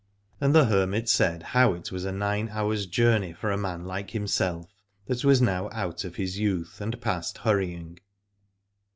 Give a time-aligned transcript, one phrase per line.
[0.39, 4.09] And the hermit said how it was a nine hours' yourney for a man like
[4.09, 4.67] himself,
[5.05, 7.99] that was now out of his youth and past hurrying.